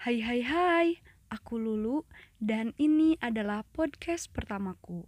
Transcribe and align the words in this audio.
Hai 0.00 0.16
hai 0.24 0.40
hai, 0.40 0.96
aku 1.28 1.60
Lulu 1.60 2.08
dan 2.40 2.72
ini 2.80 3.20
adalah 3.20 3.68
podcast 3.68 4.32
pertamaku. 4.32 5.04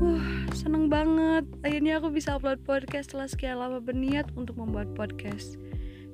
Wah, 0.00 0.28
seneng 0.56 0.88
banget. 0.88 1.44
Akhirnya 1.60 2.00
aku 2.00 2.08
bisa 2.08 2.40
upload 2.40 2.64
podcast 2.64 3.12
setelah 3.12 3.28
sekian 3.28 3.60
lama 3.60 3.84
berniat 3.84 4.32
untuk 4.40 4.56
membuat 4.56 4.88
podcast. 4.96 5.60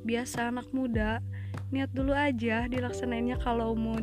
Biasa 0.03 0.51
anak 0.51 0.67
muda, 0.75 1.23
niat 1.71 1.95
dulu 1.95 2.11
aja 2.11 2.67
dilaksanainnya 2.67 3.39
kalau 3.39 3.79
mood. 3.79 4.03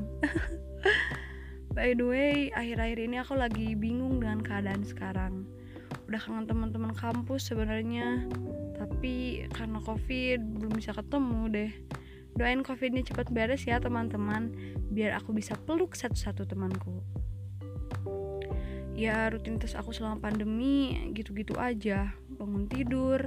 By 1.76 1.92
the 1.92 2.08
way, 2.08 2.56
akhir-akhir 2.56 3.04
ini 3.04 3.20
aku 3.20 3.36
lagi 3.36 3.76
bingung 3.76 4.24
dengan 4.24 4.40
keadaan 4.40 4.88
sekarang. 4.88 5.44
Udah 6.08 6.24
kangen 6.24 6.48
teman-teman 6.48 6.96
kampus 6.96 7.52
sebenarnya, 7.52 8.24
tapi 8.82 9.21
covid 9.84 10.40
belum 10.40 10.78
bisa 10.78 10.94
ketemu 10.94 11.42
deh. 11.52 11.72
Doain 12.32 12.64
covidnya 12.64 13.04
cepat 13.04 13.28
beres 13.28 13.68
ya 13.68 13.78
teman-teman, 13.84 14.56
biar 14.90 15.20
aku 15.20 15.36
bisa 15.36 15.54
peluk 15.68 16.00
satu-satu 16.00 16.48
temanku. 16.48 17.04
Ya 18.96 19.28
rutinitas 19.28 19.76
aku 19.76 19.92
selama 19.92 20.22
pandemi 20.22 20.96
gitu-gitu 21.12 21.58
aja, 21.60 22.14
bangun 22.40 22.70
tidur, 22.72 23.20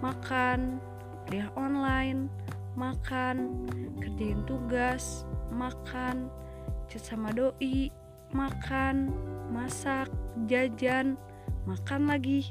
makan, 0.00 0.80
kuliah 1.26 1.50
online, 1.60 2.32
makan, 2.78 3.68
kerjain 4.00 4.40
tugas, 4.48 5.28
makan, 5.52 6.32
chat 6.88 7.04
sama 7.04 7.34
doi, 7.36 7.92
makan, 8.32 9.12
masak, 9.52 10.08
jajan, 10.48 11.20
makan 11.68 12.08
lagi. 12.08 12.48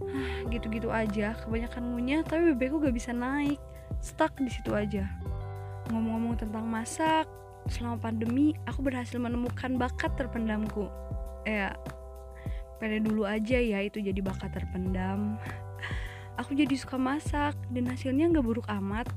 Gitu-gitu 0.52 0.92
aja, 0.92 1.36
kebanyakan 1.44 1.92
ngunyah 1.92 2.22
tapi 2.26 2.52
bebekku 2.52 2.82
gak 2.82 2.96
bisa 2.96 3.10
naik, 3.12 3.60
stuck 4.00 4.34
di 4.38 4.50
situ 4.50 4.72
aja. 4.72 5.06
Ngomong-ngomong 5.90 6.34
tentang 6.40 6.66
masak, 6.66 7.26
selama 7.70 7.98
pandemi 8.10 8.54
aku 8.66 8.82
berhasil 8.82 9.16
menemukan 9.18 9.78
bakat 9.78 10.12
terpendamku. 10.18 10.90
Ya, 11.46 11.74
pede 12.82 13.02
dulu 13.02 13.22
aja 13.24 13.58
ya 13.58 13.78
itu 13.82 14.02
jadi 14.02 14.18
bakat 14.20 14.54
terpendam. 14.54 15.38
Aku 16.44 16.52
jadi 16.52 16.76
suka 16.76 17.00
masak 17.00 17.56
dan 17.72 17.88
hasilnya 17.88 18.28
gak 18.28 18.44
buruk 18.44 18.68
amat. 18.68 19.08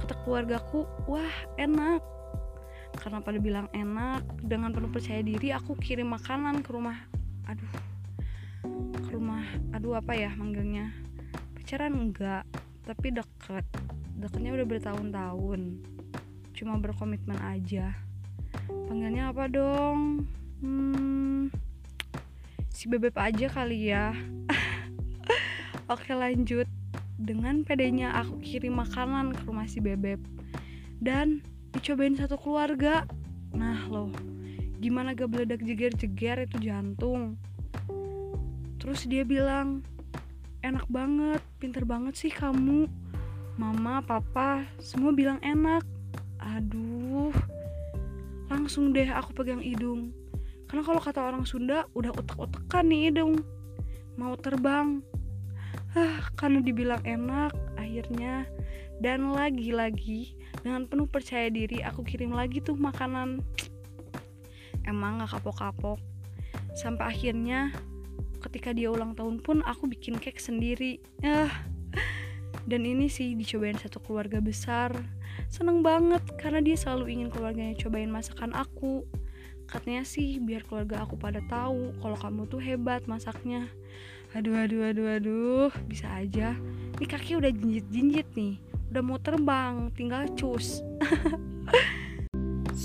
Kata 0.00 0.16
keluargaku, 0.24 0.88
wah 1.04 1.34
enak 1.60 2.00
karena 2.98 3.18
pada 3.20 3.38
bilang 3.42 3.66
enak 3.74 4.22
dengan 4.42 4.70
penuh 4.70 4.90
percaya 4.90 5.20
diri 5.20 5.50
aku 5.50 5.74
kirim 5.78 6.14
makanan 6.14 6.62
ke 6.62 6.70
rumah 6.70 6.96
aduh 7.50 7.68
ke 8.98 9.08
rumah 9.12 9.44
aduh 9.70 10.00
apa 10.00 10.16
ya 10.16 10.32
manggilnya? 10.34 10.90
Pacaran 11.54 11.94
enggak 11.94 12.44
tapi 12.84 13.12
deket. 13.12 13.64
Deketnya 14.18 14.54
udah 14.56 14.66
bertahun-tahun. 14.66 15.60
Cuma 16.54 16.78
berkomitmen 16.78 17.36
aja. 17.40 17.92
Panggilnya 18.88 19.32
apa 19.32 19.50
dong? 19.50 20.28
Hmm, 20.60 21.52
si 22.70 22.88
bebek 22.88 23.16
aja 23.18 23.46
kali 23.52 23.92
ya. 23.92 24.16
Oke 25.92 26.12
lanjut. 26.16 26.68
Dengan 27.20 27.64
pedenya 27.64 28.12
aku 28.20 28.40
kirim 28.42 28.80
makanan 28.80 29.32
ke 29.32 29.42
rumah 29.48 29.68
si 29.68 29.80
bebek. 29.80 30.20
Dan 31.00 31.44
dicobain 31.72 32.16
satu 32.16 32.36
keluarga. 32.40 33.04
Nah 33.52 33.84
loh 33.88 34.12
gimana 34.84 35.16
gak 35.16 35.32
beledak 35.32 35.64
jeger-jeger 35.64 36.44
itu 36.44 36.60
jantung 36.60 37.40
terus 38.84 39.08
dia 39.08 39.24
bilang 39.24 39.80
enak 40.60 40.84
banget 40.92 41.40
pinter 41.56 41.88
banget 41.88 42.12
sih 42.20 42.28
kamu. 42.28 42.84
Mama 43.56 44.04
papa 44.04 44.68
semua 44.76 45.16
bilang 45.16 45.40
enak. 45.40 45.80
Aduh 46.36 47.32
langsung 48.52 48.92
deh 48.92 49.08
aku 49.08 49.32
pegang 49.32 49.64
hidung. 49.64 50.12
Karena 50.68 50.84
kalau 50.84 51.00
kata 51.00 51.20
orang 51.24 51.48
Sunda 51.48 51.88
udah 51.96 52.12
utek-utekan 52.12 52.84
nih 52.92 53.08
hidung. 53.08 53.40
Mau 54.20 54.36
terbang. 54.36 55.00
Ah 55.96 56.28
karena 56.36 56.60
dibilang 56.60 57.00
enak 57.08 57.56
akhirnya. 57.80 58.44
Dan 59.00 59.32
lagi-lagi 59.32 60.36
dengan 60.62 60.86
penuh 60.86 61.10
percaya 61.10 61.50
diri 61.50 61.82
aku 61.82 62.06
kirim 62.06 62.36
lagi 62.36 62.60
tuh 62.62 62.78
makanan. 62.78 63.42
Emang 64.84 65.24
gak 65.24 65.40
kapok-kapok. 65.40 65.98
Sampai 66.76 67.10
akhirnya 67.10 67.72
ketika 68.44 68.76
dia 68.76 68.92
ulang 68.92 69.16
tahun 69.16 69.40
pun 69.40 69.64
aku 69.64 69.88
bikin 69.88 70.20
cake 70.20 70.36
sendiri. 70.36 71.00
Ah. 71.24 71.64
Dan 72.64 72.88
ini 72.88 73.12
sih 73.12 73.36
dicobain 73.36 73.76
satu 73.76 74.00
keluarga 74.00 74.40
besar. 74.40 74.92
Seneng 75.52 75.84
banget 75.84 76.24
karena 76.40 76.64
dia 76.64 76.76
selalu 76.76 77.12
ingin 77.12 77.28
keluarganya 77.28 77.76
cobain 77.76 78.08
masakan 78.08 78.52
aku. 78.56 79.04
Katanya 79.64 80.04
sih 80.04 80.40
biar 80.40 80.64
keluarga 80.64 81.04
aku 81.04 81.16
pada 81.16 81.40
tahu 81.48 81.96
kalau 82.00 82.16
kamu 82.16 82.40
tuh 82.48 82.60
hebat 82.60 83.04
masaknya. 83.08 83.68
Aduh 84.32 84.56
aduh 84.56 84.92
aduh 84.92 85.08
aduh. 85.16 85.70
Bisa 85.88 86.08
aja. 86.08 86.56
Ini 87.00 87.04
kaki 87.04 87.36
udah 87.40 87.52
jinjit 87.52 87.86
jinjit 87.92 88.28
nih. 88.32 88.60
Udah 88.92 89.02
mau 89.04 89.20
terbang 89.20 89.92
tinggal 89.92 90.24
cus. 90.36 90.80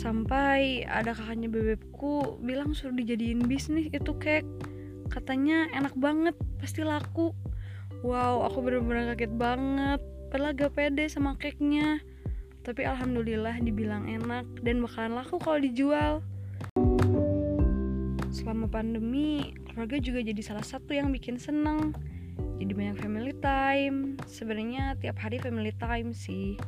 Sampai 0.04 0.88
ada 0.88 1.12
kakaknya 1.12 1.52
bebekku 1.52 2.40
bilang 2.40 2.72
suruh 2.72 2.96
dijadiin 2.96 3.44
bisnis 3.48 3.92
itu 3.92 4.12
kek 4.16 4.48
katanya 5.10 5.68
enak 5.74 5.98
banget 5.98 6.38
pasti 6.62 6.86
laku. 6.86 7.34
Wow 8.06 8.48
aku 8.48 8.64
bener-bener 8.64 9.14
kaget 9.14 9.34
banget. 9.36 10.02
Padahal 10.30 10.54
gak 10.54 10.78
pede 10.78 11.10
sama 11.10 11.34
keknya 11.42 12.00
tapi 12.70 12.86
alhamdulillah 12.86 13.58
dibilang 13.66 14.06
enak 14.06 14.46
dan 14.62 14.84
bakalan 14.84 15.18
laku 15.18 15.42
kalau 15.42 15.58
dijual. 15.58 16.14
Selama 18.30 18.70
pandemi 18.70 19.58
keluarga 19.66 19.98
juga 19.98 20.22
jadi 20.22 20.42
salah 20.46 20.62
satu 20.62 20.94
yang 20.94 21.10
bikin 21.10 21.42
seneng. 21.42 21.98
Jadi 22.62 22.72
banyak 22.76 23.02
family 23.02 23.34
time. 23.40 24.20
Sebenarnya 24.30 25.00
tiap 25.02 25.18
hari 25.18 25.42
family 25.42 25.74
time 25.82 26.14
sih. 26.14 26.60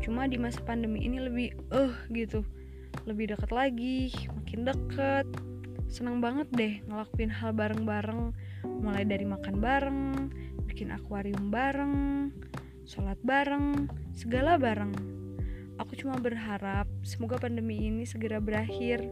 Cuma 0.00 0.24
di 0.30 0.40
masa 0.40 0.62
pandemi 0.62 1.04
ini 1.04 1.20
lebih 1.20 1.52
eh 1.74 1.90
uh, 1.90 1.94
gitu. 2.14 2.46
Lebih 3.04 3.36
dekat 3.36 3.50
lagi 3.52 4.14
makin 4.32 4.64
deket 4.64 5.26
seneng 5.88 6.20
banget 6.20 6.48
deh 6.52 6.74
ngelakuin 6.86 7.30
hal 7.30 7.50
bareng-bareng. 7.56 8.32
Mulai 8.64 9.04
dari 9.04 9.24
makan 9.28 9.56
bareng 9.60 10.00
bikin 10.74 10.90
akuarium 10.90 11.54
bareng 11.54 12.28
sholat 12.84 13.16
bareng 13.24 13.88
segala 14.12 14.60
bareng. 14.60 14.92
Aku 15.80 15.98
cuma 15.98 16.20
berharap 16.20 16.86
semoga 17.02 17.40
pandemi 17.40 17.78
ini 17.90 18.06
segera 18.06 18.38
berakhir 18.38 19.06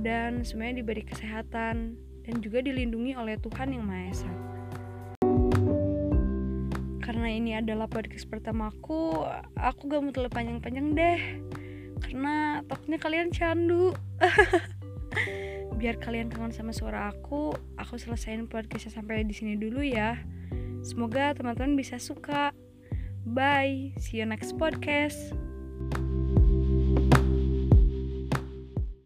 dan 0.00 0.40
semuanya 0.46 0.80
diberi 0.80 1.04
kesehatan 1.04 1.96
dan 2.22 2.34
juga 2.40 2.64
dilindungi 2.64 3.12
oleh 3.18 3.36
Tuhan 3.36 3.74
Yang 3.76 3.84
Maha 3.84 4.04
Esa. 4.08 4.32
Karena 7.02 7.28
ini 7.28 7.52
adalah 7.58 7.90
podcast 7.90 8.24
pertamaku 8.30 9.20
aku 9.58 9.80
gak 9.90 10.00
mau 10.00 10.12
terlalu 10.14 10.32
panjang-panjang 10.32 10.86
deh. 10.96 11.20
Karena 12.02 12.64
takutnya 12.66 12.98
kalian 12.98 13.28
candu 13.30 13.92
biar 15.82 15.98
kalian 15.98 16.30
kangen 16.30 16.54
sama 16.54 16.70
suara 16.70 17.10
aku 17.10 17.50
aku 17.74 17.98
selesaiin 17.98 18.46
podcastnya 18.46 19.02
sampai 19.02 19.26
di 19.26 19.34
sini 19.34 19.58
dulu 19.58 19.82
ya. 19.82 20.14
Semoga 20.86 21.34
teman-teman 21.34 21.74
bisa 21.74 21.98
suka. 21.98 22.54
Bye 23.26 23.90
see 23.98 24.22
you 24.22 24.26
next 24.30 24.54
podcast 24.54 25.34